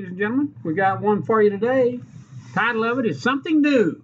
ladies 0.00 0.12
and 0.12 0.18
gentlemen. 0.18 0.54
We 0.64 0.72
got 0.72 1.02
one 1.02 1.24
for 1.24 1.42
you 1.42 1.50
today. 1.50 2.00
Title 2.54 2.84
of 2.84 2.98
it 3.00 3.04
is 3.04 3.20
Something 3.20 3.60
New. 3.60 4.02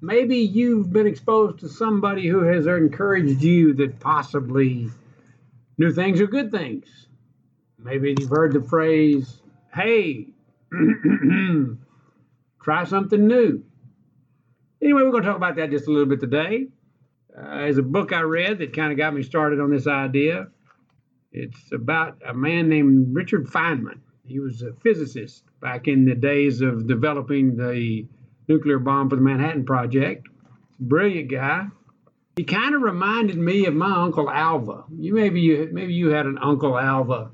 Maybe 0.00 0.36
you've 0.36 0.92
been 0.92 1.08
exposed 1.08 1.58
to 1.60 1.68
somebody 1.68 2.28
who 2.28 2.44
has 2.44 2.68
encouraged 2.68 3.42
you 3.42 3.74
that 3.74 3.98
possibly 3.98 4.88
new 5.78 5.92
things 5.92 6.20
are 6.20 6.28
good 6.28 6.52
things. 6.52 6.86
Maybe 7.76 8.14
you've 8.16 8.30
heard 8.30 8.52
the 8.52 8.62
phrase, 8.62 9.40
hey, 9.74 10.28
try 12.62 12.84
something 12.84 13.26
new. 13.26 13.64
Anyway, 14.80 15.02
we're 15.02 15.10
going 15.10 15.24
to 15.24 15.28
talk 15.28 15.36
about 15.36 15.56
that 15.56 15.70
just 15.70 15.88
a 15.88 15.90
little 15.90 16.06
bit 16.06 16.20
today. 16.20 16.68
Uh, 17.36 17.56
there's 17.62 17.78
a 17.78 17.82
book 17.82 18.12
I 18.12 18.20
read 18.20 18.60
that 18.60 18.76
kind 18.76 18.92
of 18.92 18.96
got 18.96 19.12
me 19.12 19.24
started 19.24 19.58
on 19.58 19.72
this 19.72 19.88
idea. 19.88 20.46
It's 21.32 21.72
about 21.72 22.18
a 22.24 22.32
man 22.32 22.68
named 22.68 23.16
Richard 23.16 23.48
Feynman. 23.48 24.02
He 24.26 24.40
was 24.40 24.62
a 24.62 24.72
physicist 24.82 25.44
back 25.60 25.88
in 25.88 26.04
the 26.04 26.14
days 26.14 26.60
of 26.60 26.86
developing 26.86 27.56
the 27.56 28.06
nuclear 28.48 28.78
bomb 28.78 29.08
for 29.08 29.16
the 29.16 29.22
Manhattan 29.22 29.64
Project. 29.64 30.26
Brilliant 30.78 31.30
guy. 31.30 31.66
He 32.36 32.44
kind 32.44 32.74
of 32.74 32.82
reminded 32.82 33.38
me 33.38 33.66
of 33.66 33.74
my 33.74 34.02
uncle 34.02 34.28
Alva. 34.28 34.84
You 34.98 35.14
maybe 35.14 35.40
you 35.40 35.70
maybe 35.72 35.94
you 35.94 36.10
had 36.10 36.26
an 36.26 36.38
uncle 36.38 36.78
Alva 36.78 37.30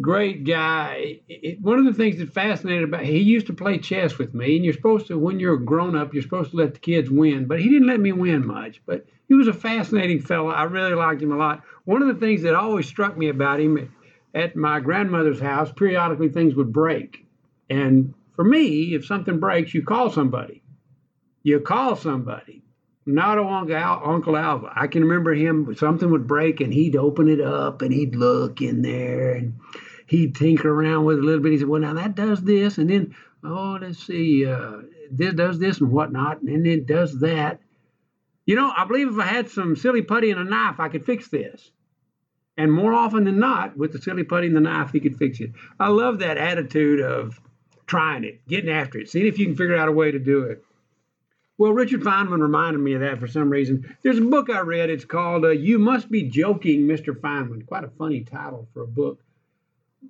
great 0.00 0.44
guy. 0.44 1.20
It, 1.28 1.60
one 1.60 1.78
of 1.78 1.84
the 1.84 1.92
things 1.92 2.18
that 2.18 2.32
fascinated 2.32 2.84
about 2.84 3.04
he 3.04 3.18
used 3.18 3.46
to 3.48 3.52
play 3.52 3.78
chess 3.78 4.18
with 4.18 4.34
me, 4.34 4.56
and 4.56 4.64
you're 4.64 4.74
supposed 4.74 5.06
to 5.08 5.18
when 5.18 5.40
you're 5.40 5.56
grown 5.56 5.96
up, 5.96 6.14
you're 6.14 6.22
supposed 6.22 6.52
to 6.52 6.56
let 6.56 6.74
the 6.74 6.80
kids 6.80 7.10
win, 7.10 7.46
but 7.46 7.60
he 7.60 7.68
didn't 7.68 7.88
let 7.88 8.00
me 8.00 8.12
win 8.12 8.46
much. 8.46 8.82
But 8.86 9.06
he 9.28 9.34
was 9.34 9.48
a 9.48 9.52
fascinating 9.52 10.20
fellow. 10.20 10.48
I 10.48 10.64
really 10.64 10.94
liked 10.94 11.22
him 11.22 11.32
a 11.32 11.36
lot. 11.36 11.62
One 11.84 12.02
of 12.02 12.08
the 12.08 12.26
things 12.26 12.42
that 12.42 12.54
always 12.54 12.86
struck 12.86 13.16
me 13.16 13.28
about 13.28 13.60
him 13.60 13.90
at 14.34 14.56
my 14.56 14.80
grandmother's 14.80 15.40
house, 15.40 15.72
periodically 15.72 16.28
things 16.28 16.54
would 16.54 16.72
break, 16.72 17.26
and 17.70 18.14
for 18.34 18.44
me, 18.44 18.94
if 18.94 19.06
something 19.06 19.38
breaks, 19.38 19.74
you 19.74 19.82
call 19.82 20.10
somebody. 20.10 20.62
You 21.44 21.60
call 21.60 21.94
somebody. 21.94 22.62
Not 23.06 23.38
Uncle, 23.38 23.76
Al, 23.76 24.36
Alva. 24.36 24.72
I 24.74 24.86
can 24.86 25.02
remember 25.02 25.34
him. 25.34 25.74
Something 25.76 26.10
would 26.10 26.26
break, 26.26 26.60
and 26.60 26.72
he'd 26.72 26.96
open 26.96 27.28
it 27.28 27.40
up, 27.40 27.82
and 27.82 27.92
he'd 27.92 28.16
look 28.16 28.62
in 28.62 28.82
there, 28.82 29.34
and 29.34 29.54
he'd 30.06 30.34
tinker 30.34 30.70
around 30.70 31.04
with 31.04 31.18
it 31.18 31.22
a 31.22 31.26
little 31.26 31.42
bit. 31.42 31.52
He 31.52 31.58
said, 31.58 31.68
"Well, 31.68 31.82
now 31.82 31.94
that 31.94 32.14
does 32.14 32.42
this, 32.42 32.78
and 32.78 32.88
then 32.88 33.14
oh, 33.44 33.78
let's 33.80 34.04
see, 34.04 34.46
uh, 34.46 34.78
this 35.10 35.34
does 35.34 35.58
this 35.58 35.80
and 35.80 35.92
whatnot, 35.92 36.40
and 36.40 36.48
then 36.48 36.66
it 36.66 36.86
does 36.86 37.20
that." 37.20 37.60
You 38.46 38.56
know, 38.56 38.72
I 38.74 38.86
believe 38.86 39.08
if 39.08 39.18
I 39.18 39.26
had 39.26 39.50
some 39.50 39.76
silly 39.76 40.02
putty 40.02 40.30
and 40.30 40.40
a 40.40 40.44
knife, 40.44 40.80
I 40.80 40.88
could 40.88 41.04
fix 41.04 41.28
this. 41.28 41.70
And 42.56 42.72
more 42.72 42.92
often 42.92 43.24
than 43.24 43.38
not, 43.38 43.76
with 43.76 43.92
the 43.92 44.00
silly 44.00 44.22
putty 44.22 44.46
and 44.46 44.56
the 44.56 44.60
knife, 44.60 44.92
he 44.92 45.00
could 45.00 45.16
fix 45.16 45.40
it. 45.40 45.52
I 45.80 45.88
love 45.88 46.20
that 46.20 46.38
attitude 46.38 47.00
of 47.00 47.40
trying 47.86 48.24
it, 48.24 48.46
getting 48.46 48.70
after 48.70 48.98
it, 48.98 49.10
seeing 49.10 49.26
if 49.26 49.38
you 49.38 49.46
can 49.46 49.56
figure 49.56 49.76
out 49.76 49.88
a 49.88 49.92
way 49.92 50.12
to 50.12 50.18
do 50.18 50.42
it. 50.42 50.64
Well, 51.56 51.72
Richard 51.72 52.00
Feynman 52.00 52.40
reminded 52.40 52.80
me 52.80 52.94
of 52.94 53.00
that 53.00 53.20
for 53.20 53.28
some 53.28 53.48
reason. 53.48 53.96
There's 54.02 54.18
a 54.18 54.22
book 54.22 54.50
I 54.50 54.60
read. 54.60 54.90
It's 54.90 55.04
called 55.04 55.44
uh, 55.44 55.50
"You 55.50 55.78
Must 55.78 56.10
Be 56.10 56.22
Joking, 56.22 56.82
Mr. 56.82 57.14
Feynman." 57.14 57.66
Quite 57.66 57.84
a 57.84 57.90
funny 57.90 58.22
title 58.22 58.66
for 58.74 58.82
a 58.82 58.86
book. 58.88 59.20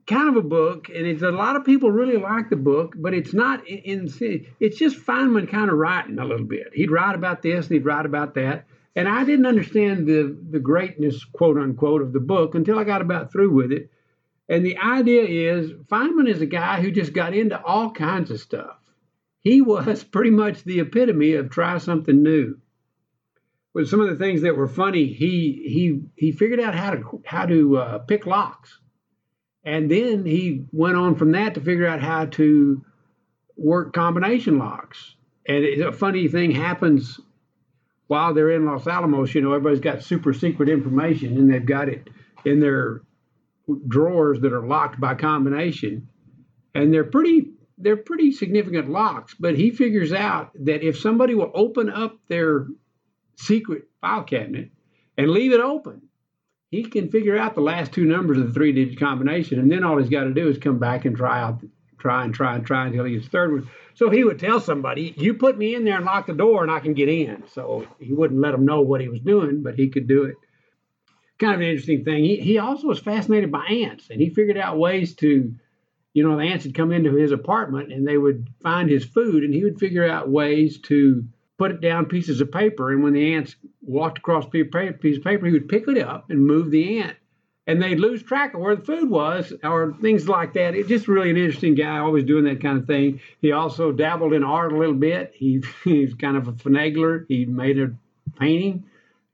Kind 0.07 0.29
of 0.29 0.37
a 0.37 0.47
book, 0.47 0.89
and 0.89 1.07
it's 1.07 1.23
a 1.23 1.31
lot 1.31 1.55
of 1.55 1.65
people 1.65 1.91
really 1.91 2.17
like 2.17 2.49
the 2.49 2.57
book, 2.57 2.95
but 2.97 3.13
it's 3.13 3.35
not 3.35 3.67
in. 3.69 4.11
It's 4.59 4.79
just 4.79 4.97
Feynman 4.97 5.49
kind 5.51 5.71
of 5.71 5.77
writing 5.77 6.19
a 6.19 6.25
little 6.25 6.47
bit. 6.47 6.71
He'd 6.73 6.91
write 6.91 7.15
about 7.15 7.43
this 7.43 7.67
and 7.67 7.75
he'd 7.75 7.85
write 7.85 8.07
about 8.07 8.35
that, 8.35 8.65
and 8.97 9.09
I 9.09 9.25
didn't 9.25 9.47
understand 9.47 10.07
the 10.07 10.37
the 10.51 10.61
greatness, 10.61 11.25
quote 11.25 11.59
unquote, 11.59 12.03
of 12.03 12.13
the 12.13 12.21
book 12.21 12.55
until 12.55 12.79
I 12.79 12.85
got 12.85 13.03
about 13.03 13.33
through 13.33 13.53
with 13.53 13.73
it. 13.73 13.91
And 14.49 14.65
the 14.65 14.77
idea 14.79 15.25
is 15.25 15.73
Feynman 15.73 16.29
is 16.29 16.43
a 16.43 16.47
guy 16.47 16.83
who 16.83 16.91
just 16.91 17.13
got 17.13 17.35
into 17.35 17.63
all 17.63 17.91
kinds 17.91 18.31
of 18.31 18.41
stuff 18.41 18.79
he 19.45 19.61
was 19.61 20.03
pretty 20.13 20.31
much 20.31 20.65
the 20.65 20.81
epitome 20.81 21.35
of 21.35 21.51
try 21.51 21.79
something 21.79 22.23
new. 22.23 22.59
With 23.75 23.89
some 23.89 24.01
of 24.01 24.09
the 24.09 24.17
things 24.17 24.43
that 24.43 24.57
were 24.57 24.69
funny, 24.69 25.07
he 25.07 25.65
he 25.67 26.03
he 26.17 26.33
figured 26.33 26.61
out 26.61 26.75
how 26.75 26.93
to 26.93 27.23
how 27.25 27.47
to 27.47 27.77
uh, 27.77 27.99
pick 27.99 28.25
locks, 28.25 28.79
and 29.65 29.91
then 29.91 30.25
he 30.25 30.65
went 30.71 30.97
on 30.97 31.17
from 31.17 31.33
that 31.33 31.55
to 31.55 31.61
figure 31.61 31.87
out 31.87 32.01
how 32.01 32.27
to 32.27 32.85
work 33.57 33.93
combination 33.93 34.59
locks. 34.59 35.17
And 35.47 35.65
a 35.65 35.93
funny 35.93 36.29
thing 36.29 36.53
happens 36.53 37.21
while 38.07 38.35
they're 38.35 38.51
in 38.51 38.67
Los 38.67 38.87
Alamos. 38.87 39.35
You 39.35 39.41
know, 39.41 39.53
everybody's 39.53 39.81
got 39.81 40.03
super 40.03 40.33
secret 40.33 40.69
information, 40.69 41.37
and 41.37 41.53
they've 41.53 41.65
got 41.65 41.89
it 41.89 42.09
in 42.45 42.61
their 42.61 43.03
drawers 43.89 44.41
that 44.41 44.53
are 44.53 44.67
locked 44.67 45.01
by 45.01 45.15
combination, 45.15 46.09
and 46.75 46.93
they're 46.93 47.05
pretty 47.05 47.51
they're 47.77 47.97
pretty 47.97 48.31
significant 48.31 48.89
locks, 48.89 49.35
but 49.35 49.57
he 49.57 49.71
figures 49.71 50.13
out 50.13 50.53
that 50.65 50.87
if 50.87 50.99
somebody 50.99 51.35
will 51.35 51.51
open 51.55 51.91
up 51.91 52.17
their 52.29 52.69
secret 53.37 53.89
file 54.01 54.23
cabinet 54.23 54.71
and 55.19 55.31
leave 55.31 55.53
it 55.53 55.61
open, 55.61 56.03
he 56.71 56.85
can 56.85 57.09
figure 57.09 57.37
out 57.37 57.55
the 57.55 57.61
last 57.61 57.93
two 57.93 58.05
numbers 58.05 58.39
of 58.39 58.49
the 58.49 58.53
three 58.53 58.73
digit 58.73 58.99
combination. 58.99 59.59
And 59.59 59.71
then 59.71 59.85
all 59.85 59.99
he's 59.99 60.09
got 60.09 60.25
to 60.25 60.35
do 60.35 60.49
is 60.49 60.59
come 60.59 60.79
back 60.79 61.05
and 61.05 61.17
try 61.17 61.41
out, 61.41 61.63
try 62.05 62.23
and 62.23 62.35
try 62.35 62.55
and 62.55 62.67
try 62.67 62.87
until 62.87 63.05
he 63.05 63.15
gets 63.15 63.29
third 63.29 63.53
one. 63.53 63.71
So 63.95 64.11
he 64.11 64.25
would 64.25 64.39
tell 64.39 64.61
somebody, 64.61 65.15
You 65.17 65.35
put 65.35 65.57
me 65.57 65.75
in 65.75 65.85
there 65.85 65.97
and 65.97 66.05
lock 66.05 66.27
the 66.27 66.35
door 66.35 66.63
and 66.63 66.71
I 66.71 66.81
can 66.81 66.93
get 66.93 67.09
in. 67.09 67.45
So 67.53 67.87
he 67.99 68.13
wouldn't 68.13 68.41
let 68.41 68.53
them 68.53 68.67
know 68.67 68.83
what 68.83 69.01
he 69.01 69.09
was 69.09 69.21
doing, 69.21 69.63
but 69.63 69.77
he 69.77 69.89
could 69.89 70.07
do 70.07 70.25
it. 70.25 70.37
Kind 71.39 71.55
of 71.55 71.61
an 71.61 71.67
interesting 71.67 72.05
thing. 72.05 72.23
He, 72.23 72.37
he 72.37 72.59
also 72.59 72.87
was 72.87 73.01
fascinated 73.01 73.51
by 73.51 73.65
ants 73.65 74.11
and 74.11 74.21
he 74.21 74.29
figured 74.29 74.59
out 74.59 74.79
ways 74.79 75.15
to 75.17 75.55
you 76.13 76.23
know, 76.23 76.37
the 76.37 76.45
ants 76.45 76.65
would 76.65 76.77
come 76.77 76.93
into 76.93 77.17
his 77.17 77.33
apartment 77.33 77.93
and 77.93 78.07
they 78.07 78.17
would 78.17 78.47
find 78.63 78.89
his 78.89 79.05
food, 79.05 79.43
and 79.43 79.53
he 79.53 79.65
would 79.65 79.81
figure 79.81 80.09
out 80.09 80.31
ways 80.31 80.79
to 80.83 81.25
put 81.59 81.73
it 81.73 81.81
down 81.81 82.07
pieces 82.07 82.41
of 82.41 82.53
paper. 82.53 82.93
And 82.93 83.03
when 83.03 83.15
the 83.15 83.35
ants 83.35 83.57
walked 83.83 84.19
across 84.19 84.47
a 84.47 84.49
piece 84.49 85.17
of 85.17 85.25
paper, 85.25 85.47
he 85.47 85.53
would 85.53 85.69
pick 85.69 85.89
it 85.89 85.99
up 85.99 86.31
and 86.31 86.47
move 86.47 86.71
the 86.71 87.01
ant. 87.01 87.17
And 87.67 87.81
they'd 87.81 87.99
lose 87.99 88.23
track 88.23 88.53
of 88.53 88.61
where 88.61 88.77
the 88.77 88.85
food 88.85 89.09
was 89.09 89.53
or 89.63 89.95
things 90.03 90.29
like 90.29 90.53
that. 90.53 90.75
It's 90.75 90.89
just 90.89 91.09
really 91.09 91.31
an 91.31 91.39
interesting 91.39 91.75
guy, 91.75 91.99
always 91.99 92.25
doing 92.25 92.45
that 92.45 92.61
kind 92.61 92.79
of 92.79 92.87
thing. 92.87 93.21
He 93.41 93.53
also 93.53 93.91
dabbled 93.91 94.35
in 94.35 94.45
art 94.45 94.73
a 94.73 94.79
little 94.79 94.95
bit. 94.95 95.33
He, 95.35 95.63
he's 95.85 96.15
kind 96.15 96.37
of 96.37 96.49
a 96.49 96.53
finagler. 96.53 97.25
He 97.27 97.47
made 97.47 97.79
a 97.79 97.95
painting 98.39 98.85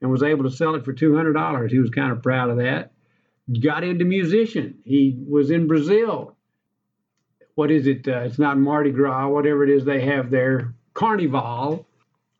and 0.01 0.09
was 0.09 0.23
able 0.23 0.45
to 0.45 0.51
sell 0.51 0.75
it 0.75 0.85
for 0.85 0.93
$200. 0.93 1.69
He 1.69 1.79
was 1.79 1.89
kind 1.89 2.11
of 2.11 2.23
proud 2.23 2.49
of 2.49 2.57
that. 2.57 2.93
Got 3.61 3.83
into 3.83 4.05
musician. 4.05 4.79
He 4.85 5.17
was 5.27 5.51
in 5.51 5.67
Brazil 5.67 6.37
what 7.55 7.71
is 7.71 7.87
it? 7.87 8.07
Uh, 8.07 8.21
it's 8.21 8.39
not 8.39 8.57
Mardi 8.57 8.91
Gras, 8.91 9.27
whatever 9.27 9.63
it 9.63 9.69
is 9.69 9.85
they 9.85 10.01
have 10.01 10.29
there, 10.29 10.73
Carnival. 10.93 11.85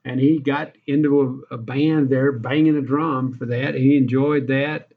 And 0.03 0.19
he 0.19 0.39
got 0.39 0.73
into 0.87 1.45
a, 1.51 1.55
a 1.55 1.57
band 1.57 2.09
there, 2.09 2.31
banging 2.31 2.75
a 2.75 2.81
drum 2.81 3.33
for 3.33 3.45
that. 3.45 3.75
He 3.75 3.97
enjoyed 3.97 4.47
that. 4.47 4.91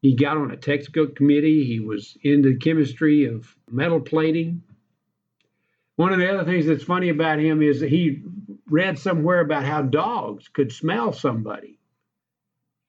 He 0.00 0.16
got 0.16 0.36
on 0.36 0.50
a 0.50 0.56
textbook 0.56 1.16
committee. 1.16 1.64
He 1.64 1.80
was 1.80 2.16
into 2.22 2.50
the 2.50 2.58
chemistry 2.58 3.26
of 3.26 3.54
metal 3.70 4.00
plating. 4.00 4.62
One 5.96 6.12
of 6.12 6.18
the 6.18 6.32
other 6.32 6.44
things 6.44 6.66
that's 6.66 6.84
funny 6.84 7.10
about 7.10 7.38
him 7.38 7.60
is 7.60 7.80
that 7.80 7.90
he 7.90 8.22
read 8.66 8.98
somewhere 8.98 9.40
about 9.40 9.64
how 9.64 9.82
dogs 9.82 10.48
could 10.48 10.72
smell 10.72 11.12
somebody. 11.12 11.78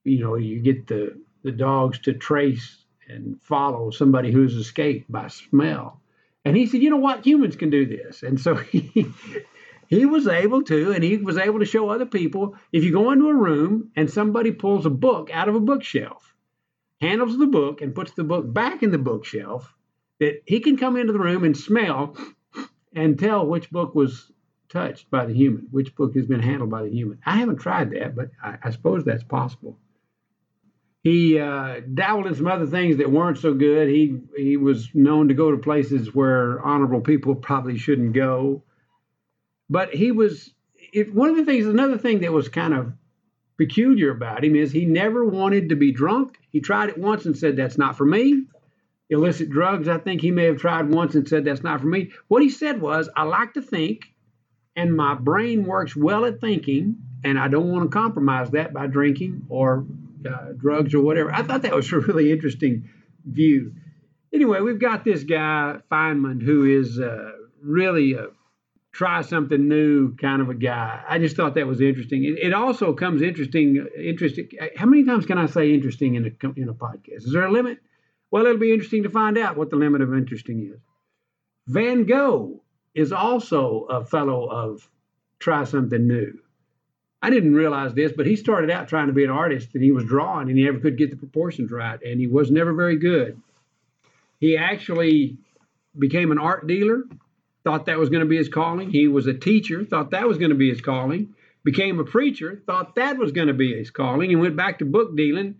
You 0.05 0.19
know, 0.19 0.35
you 0.35 0.59
get 0.61 0.87
the, 0.87 1.21
the 1.43 1.51
dogs 1.51 1.99
to 1.99 2.13
trace 2.13 2.85
and 3.09 3.41
follow 3.41 3.91
somebody 3.91 4.31
who's 4.31 4.55
escaped 4.55 5.11
by 5.11 5.27
smell. 5.27 6.01
And 6.45 6.55
he 6.55 6.65
said, 6.65 6.81
you 6.81 6.89
know 6.89 6.97
what, 6.97 7.25
humans 7.25 7.55
can 7.55 7.69
do 7.69 7.85
this. 7.85 8.23
And 8.23 8.39
so 8.39 8.55
he 8.71 9.05
he 9.87 10.05
was 10.05 10.25
able 10.25 10.63
to, 10.63 10.93
and 10.93 11.03
he 11.03 11.17
was 11.17 11.37
able 11.37 11.59
to 11.59 11.65
show 11.65 11.89
other 11.89 12.05
people 12.05 12.55
if 12.71 12.85
you 12.85 12.93
go 12.93 13.11
into 13.11 13.27
a 13.27 13.35
room 13.35 13.91
and 13.97 14.09
somebody 14.09 14.53
pulls 14.53 14.85
a 14.85 14.89
book 14.89 15.29
out 15.33 15.49
of 15.49 15.55
a 15.55 15.59
bookshelf, 15.59 16.30
handles 17.01 17.37
the 17.37 17.47
book 17.47 17.81
and 17.81 17.95
puts 17.95 18.11
the 18.11 18.23
book 18.23 18.51
back 18.53 18.83
in 18.83 18.91
the 18.91 18.97
bookshelf, 18.97 19.73
that 20.19 20.41
he 20.45 20.59
can 20.59 20.77
come 20.77 20.95
into 20.95 21.11
the 21.11 21.19
room 21.19 21.43
and 21.43 21.57
smell 21.57 22.15
and 22.95 23.17
tell 23.17 23.45
which 23.45 23.71
book 23.71 23.95
was 23.95 24.31
touched 24.69 25.09
by 25.09 25.25
the 25.25 25.33
human, 25.33 25.67
which 25.71 25.95
book 25.95 26.15
has 26.15 26.27
been 26.27 26.41
handled 26.41 26.69
by 26.69 26.83
the 26.83 26.89
human. 26.89 27.19
I 27.25 27.37
haven't 27.37 27.57
tried 27.57 27.91
that, 27.91 28.15
but 28.15 28.29
I, 28.41 28.57
I 28.63 28.69
suppose 28.69 29.03
that's 29.03 29.23
possible. 29.23 29.77
He 31.03 31.39
uh, 31.39 31.81
dabbled 31.93 32.27
in 32.27 32.35
some 32.35 32.47
other 32.47 32.67
things 32.67 32.97
that 32.97 33.11
weren't 33.11 33.39
so 33.39 33.55
good. 33.55 33.89
He 33.89 34.19
he 34.37 34.55
was 34.57 34.89
known 34.93 35.29
to 35.29 35.33
go 35.33 35.49
to 35.49 35.57
places 35.57 36.13
where 36.13 36.61
honorable 36.61 37.01
people 37.01 37.33
probably 37.33 37.77
shouldn't 37.79 38.13
go. 38.13 38.63
But 39.67 39.95
he 39.95 40.11
was 40.11 40.53
it, 40.93 41.13
one 41.13 41.31
of 41.31 41.37
the 41.37 41.45
things. 41.45 41.65
Another 41.65 41.97
thing 41.97 42.19
that 42.19 42.31
was 42.31 42.49
kind 42.49 42.75
of 42.75 42.93
peculiar 43.57 44.11
about 44.11 44.43
him 44.43 44.55
is 44.55 44.71
he 44.71 44.85
never 44.85 45.25
wanted 45.25 45.69
to 45.69 45.75
be 45.75 45.91
drunk. 45.91 46.37
He 46.51 46.59
tried 46.59 46.89
it 46.89 46.97
once 46.97 47.25
and 47.25 47.37
said, 47.37 47.55
"That's 47.55 47.77
not 47.77 47.97
for 47.97 48.05
me." 48.05 48.45
Illicit 49.09 49.49
drugs, 49.49 49.87
I 49.87 49.97
think 49.97 50.21
he 50.21 50.31
may 50.31 50.45
have 50.45 50.57
tried 50.57 50.89
once 50.89 51.15
and 51.15 51.27
said, 51.27 51.45
"That's 51.45 51.63
not 51.63 51.81
for 51.81 51.87
me." 51.87 52.11
What 52.27 52.41
he 52.41 52.49
said 52.49 52.81
was, 52.81 53.09
"I 53.15 53.23
like 53.23 53.53
to 53.53 53.61
think, 53.61 54.13
and 54.75 54.95
my 54.95 55.15
brain 55.15 55.65
works 55.65 55.95
well 55.95 56.25
at 56.25 56.39
thinking, 56.39 56.97
and 57.23 57.37
I 57.37 57.47
don't 57.47 57.69
want 57.69 57.83
to 57.83 57.89
compromise 57.89 58.51
that 58.51 58.73
by 58.73 58.87
drinking 58.87 59.45
or 59.49 59.85
uh, 60.25 60.53
drugs 60.57 60.93
or 60.93 61.01
whatever. 61.01 61.33
I 61.33 61.43
thought 61.43 61.63
that 61.63 61.75
was 61.75 61.91
a 61.91 61.99
really 61.99 62.31
interesting 62.31 62.89
view. 63.25 63.73
Anyway, 64.33 64.61
we've 64.61 64.79
got 64.79 65.03
this 65.03 65.23
guy 65.23 65.77
Feynman 65.91 66.41
who 66.41 66.65
is 66.65 66.99
uh, 66.99 67.31
really 67.61 68.13
a 68.13 68.27
try 68.91 69.21
something 69.21 69.67
new 69.67 70.15
kind 70.15 70.41
of 70.41 70.49
a 70.49 70.53
guy. 70.53 71.01
I 71.07 71.19
just 71.19 71.35
thought 71.35 71.55
that 71.55 71.67
was 71.67 71.81
interesting. 71.81 72.23
It, 72.23 72.39
it 72.39 72.53
also 72.53 72.93
comes 72.93 73.21
interesting. 73.21 73.85
Interesting. 73.97 74.49
How 74.75 74.85
many 74.85 75.05
times 75.05 75.25
can 75.25 75.37
I 75.37 75.45
say 75.45 75.73
interesting 75.73 76.15
in 76.15 76.25
a 76.25 76.49
in 76.55 76.69
a 76.69 76.73
podcast? 76.73 77.25
Is 77.25 77.31
there 77.31 77.45
a 77.45 77.51
limit? 77.51 77.79
Well, 78.29 78.45
it'll 78.45 78.57
be 78.57 78.73
interesting 78.73 79.03
to 79.03 79.09
find 79.09 79.37
out 79.37 79.57
what 79.57 79.69
the 79.69 79.75
limit 79.75 80.01
of 80.01 80.13
interesting 80.13 80.71
is. 80.73 80.79
Van 81.67 82.05
Gogh 82.05 82.61
is 82.93 83.11
also 83.11 83.85
a 83.89 84.05
fellow 84.05 84.47
of 84.49 84.89
try 85.39 85.63
something 85.63 86.07
new. 86.07 86.39
I 87.21 87.29
didn't 87.29 87.53
realize 87.53 87.93
this, 87.93 88.11
but 88.11 88.25
he 88.25 88.35
started 88.35 88.71
out 88.71 88.87
trying 88.87 89.07
to 89.07 89.13
be 89.13 89.23
an 89.23 89.29
artist 89.29 89.69
and 89.73 89.83
he 89.83 89.91
was 89.91 90.05
drawing 90.05 90.49
and 90.49 90.57
he 90.57 90.63
never 90.63 90.79
could 90.79 90.97
get 90.97 91.11
the 91.11 91.17
proportions 91.17 91.71
right 91.71 92.01
and 92.01 92.19
he 92.19 92.27
was 92.27 92.49
never 92.49 92.73
very 92.73 92.97
good. 92.97 93.39
He 94.39 94.57
actually 94.57 95.37
became 95.97 96.31
an 96.31 96.39
art 96.39 96.65
dealer, 96.65 97.03
thought 97.63 97.85
that 97.85 97.99
was 97.99 98.09
going 98.09 98.21
to 98.21 98.29
be 98.29 98.37
his 98.37 98.49
calling. 98.49 98.89
He 98.89 99.07
was 99.07 99.27
a 99.27 99.33
teacher, 99.33 99.85
thought 99.85 100.11
that 100.11 100.27
was 100.27 100.37
going 100.37 100.49
to 100.49 100.55
be 100.55 100.69
his 100.69 100.81
calling. 100.81 101.35
Became 101.63 101.99
a 101.99 102.03
preacher, 102.03 102.61
thought 102.65 102.95
that 102.95 103.17
was 103.17 103.31
going 103.31 103.47
to 103.47 103.53
be 103.53 103.75
his 103.75 103.91
calling, 103.91 104.31
and 104.31 104.41
went 104.41 104.55
back 104.55 104.79
to 104.79 104.85
book 104.85 105.15
dealing, 105.15 105.55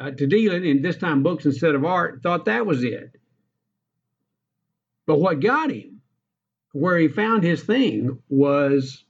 uh, 0.00 0.10
to 0.10 0.26
dealing, 0.26 0.66
and 0.66 0.84
this 0.84 0.96
time 0.96 1.22
books 1.22 1.46
instead 1.46 1.76
of 1.76 1.84
art, 1.84 2.20
thought 2.22 2.46
that 2.46 2.66
was 2.66 2.82
it. 2.82 3.12
But 5.06 5.20
what 5.20 5.40
got 5.40 5.70
him, 5.70 6.00
where 6.72 6.98
he 6.98 7.08
found 7.08 7.44
his 7.44 7.62
thing, 7.62 8.18
was 8.28 9.04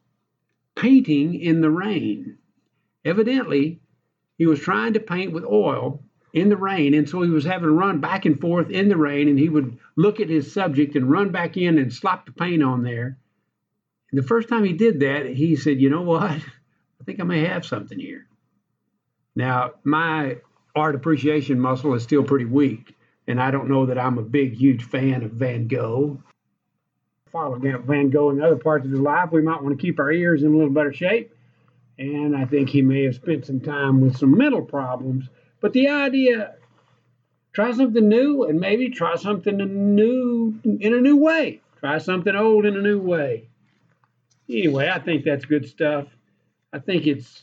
painting 0.77 1.35
in 1.35 1.63
the 1.63 1.71
rain. 1.71 2.37
Evidently, 3.05 3.81
he 4.37 4.47
was 4.47 4.61
trying 4.61 4.93
to 4.93 5.01
paint 5.01 5.33
with 5.33 5.45
oil 5.45 6.05
in 6.33 6.49
the 6.49 6.57
rain, 6.57 6.95
and 6.95 7.09
so 7.09 7.23
he 7.23 7.31
was 7.31 7.45
having 7.45 7.69
to 7.69 7.75
run 7.75 8.01
back 8.01 8.25
and 8.25 8.41
forth 8.41 8.71
in 8.71 8.89
the 8.89 8.97
rain, 8.97 9.29
and 9.29 9.39
he 9.39 9.49
would 9.49 9.79
look 9.97 10.21
at 10.21 10.29
his 10.29 10.53
subject 10.53 10.97
and 10.97 11.11
run 11.11 11.31
back 11.31 11.57
in 11.57 11.79
and 11.79 11.93
slop 11.93 12.27
the 12.27 12.33
paint 12.33 12.63
on 12.63 12.83
there. 12.83 13.17
And 14.11 14.19
the 14.19 14.27
first 14.27 14.49
time 14.49 14.65
he 14.65 14.73
did 14.73 15.01
that, 15.01 15.27
he 15.27 15.57
said, 15.57 15.81
You 15.81 15.91
know 15.91 16.03
what? 16.03 16.31
I 16.31 17.05
think 17.05 17.21
I 17.21 17.25
may 17.25 17.45
have 17.45 17.65
something 17.65 17.99
here. 17.99 18.27
Now, 19.35 19.73
my 19.85 20.39
art 20.75 20.95
appreciation 20.95 21.61
muscle 21.61 21.95
is 21.95 22.03
still 22.03 22.25
pretty 22.25 22.45
weak, 22.45 22.95
and 23.27 23.41
I 23.41 23.51
don't 23.51 23.69
know 23.69 23.87
that 23.87 23.99
I'm 23.99 24.19
a 24.19 24.23
big, 24.23 24.55
huge 24.55 24.85
fan 24.85 25.23
of 25.23 25.33
Van 25.33 25.69
Gogh 25.69 26.23
follow 27.31 27.59
Van 27.59 28.11
Gogh 28.11 28.31
in 28.31 28.43
other 28.43 28.57
parts 28.57 28.85
of 28.85 28.91
his 28.91 29.01
life, 29.01 29.31
we 29.33 29.43
might 29.43 29.63
want 29.63 29.79
to 29.79 29.81
keep 29.81 29.99
our 29.99 30.11
ears 30.11 30.43
in 30.43 30.53
a 30.53 30.57
little 30.57 30.73
better 30.73 30.93
shape. 30.93 31.35
And 31.99 32.37
I 32.37 32.45
think 32.45 32.69
he 32.69 32.83
may 32.83 33.05
have 33.05 33.17
spent 33.17 33.47
some 33.47 33.61
time 33.61 34.01
with 34.01 34.17
some 34.17 34.37
mental 34.37 34.63
problems. 34.63 35.29
But 35.61 35.73
the 35.73 35.89
idea, 35.89 36.55
try 37.53 37.73
something 37.73 38.09
new 38.09 38.45
and 38.45 38.61
maybe 38.61 38.91
try 38.91 39.17
something 39.17 39.57
new 39.57 40.61
in 40.65 40.95
a 40.95 41.01
new 41.01 41.17
way. 41.17 41.61
Try 41.81 41.99
something 41.99 42.35
old 42.35 42.67
in 42.67 42.77
a 42.77 42.83
new 42.83 43.01
way. 43.01 43.49
Anyway, 44.49 44.89
I 44.89 44.99
think 44.99 45.25
that's 45.25 45.45
good 45.45 45.69
stuff. 45.69 46.07
I 46.73 46.79
think 46.79 47.07
it's 47.07 47.43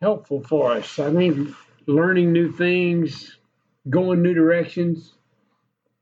helpful 0.00 0.42
for 0.42 0.72
us. 0.72 0.98
I 0.98 1.12
think 1.12 1.54
learning 1.86 2.32
new 2.32 2.52
things, 2.52 3.36
going 3.88 4.22
new 4.22 4.34
directions, 4.34 5.12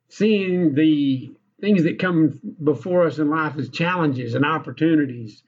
seeing 0.08 0.74
the 0.74 1.32
things 1.60 1.84
that 1.84 1.98
come 1.98 2.40
before 2.62 3.06
us 3.06 3.18
in 3.18 3.28
life 3.30 3.56
as 3.58 3.68
challenges 3.68 4.34
and 4.34 4.44
opportunities, 4.44 5.42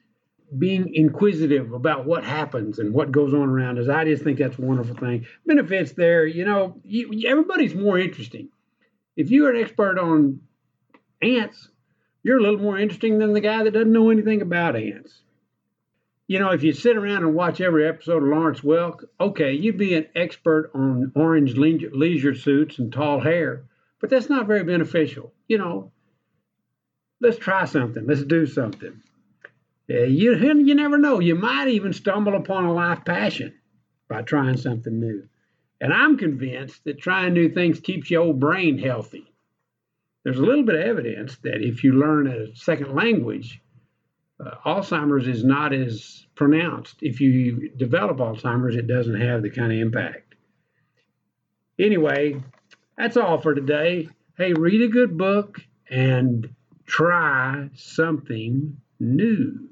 being 0.57 0.93
inquisitive 0.93 1.73
about 1.73 2.05
what 2.05 2.23
happens 2.23 2.79
and 2.79 2.93
what 2.93 3.11
goes 3.11 3.33
on 3.33 3.49
around 3.49 3.79
us. 3.79 3.89
I 3.89 4.05
just 4.05 4.23
think 4.23 4.39
that's 4.39 4.57
a 4.57 4.61
wonderful 4.61 4.95
thing. 4.95 5.25
Benefits 5.45 5.93
there, 5.93 6.25
you 6.25 6.45
know, 6.45 6.79
you, 6.83 7.27
everybody's 7.27 7.75
more 7.75 7.97
interesting. 7.97 8.49
If 9.15 9.31
you're 9.31 9.53
an 9.53 9.61
expert 9.61 9.99
on 9.99 10.41
ants, 11.21 11.69
you're 12.23 12.37
a 12.37 12.41
little 12.41 12.59
more 12.59 12.77
interesting 12.77 13.19
than 13.19 13.33
the 13.33 13.41
guy 13.41 13.63
that 13.63 13.71
doesn't 13.71 13.91
know 13.91 14.09
anything 14.09 14.41
about 14.41 14.75
ants. 14.75 15.21
You 16.27 16.39
know, 16.39 16.51
if 16.51 16.63
you 16.63 16.71
sit 16.73 16.95
around 16.95 17.23
and 17.23 17.35
watch 17.35 17.59
every 17.59 17.87
episode 17.87 18.23
of 18.23 18.29
Lawrence 18.29 18.61
Welk, 18.61 19.03
okay, 19.19 19.53
you'd 19.53 19.77
be 19.77 19.93
an 19.93 20.07
expert 20.15 20.71
on 20.73 21.11
orange 21.15 21.55
leisure 21.55 22.33
suits 22.33 22.79
and 22.79 22.93
tall 22.93 23.19
hair, 23.19 23.65
but 23.99 24.09
that's 24.09 24.29
not 24.29 24.47
very 24.47 24.63
beneficial. 24.63 25.33
You 25.47 25.57
know, 25.57 25.91
let's 27.19 27.37
try 27.37 27.65
something. 27.65 28.07
Let's 28.07 28.23
do 28.23 28.45
something. 28.45 29.01
Yeah, 29.93 30.05
you 30.05 30.35
you 30.35 30.73
never 30.73 30.97
know. 30.97 31.19
You 31.19 31.35
might 31.35 31.67
even 31.67 31.93
stumble 31.93 32.35
upon 32.35 32.65
a 32.65 32.73
life 32.73 33.05
passion 33.05 33.53
by 34.09 34.23
trying 34.23 34.57
something 34.57 34.99
new. 34.99 35.29
And 35.79 35.93
I'm 35.93 36.17
convinced 36.17 36.83
that 36.85 36.99
trying 36.99 37.35
new 37.35 37.49
things 37.49 37.79
keeps 37.79 38.09
your 38.09 38.23
old 38.23 38.39
brain 38.39 38.79
healthy. 38.79 39.31
There's 40.23 40.39
a 40.39 40.43
little 40.43 40.63
bit 40.63 40.77
of 40.77 40.81
evidence 40.81 41.37
that 41.43 41.61
if 41.61 41.83
you 41.83 41.91
learn 41.91 42.25
a 42.25 42.55
second 42.55 42.95
language, 42.95 43.61
uh, 44.43 44.55
Alzheimer's 44.65 45.27
is 45.27 45.43
not 45.43 45.73
as 45.73 46.25
pronounced. 46.33 46.95
If 47.03 47.21
you 47.21 47.69
develop 47.77 48.17
Alzheimer's, 48.17 48.75
it 48.75 48.87
doesn't 48.87 49.21
have 49.21 49.43
the 49.43 49.51
kind 49.51 49.71
of 49.71 49.77
impact. 49.77 50.33
Anyway, 51.77 52.41
that's 52.97 53.15
all 53.17 53.37
for 53.37 53.53
today. 53.53 54.09
Hey, 54.39 54.53
read 54.53 54.81
a 54.81 54.87
good 54.87 55.19
book 55.19 55.59
and 55.87 56.49
try 56.87 57.69
something 57.75 58.77
new. 58.99 59.69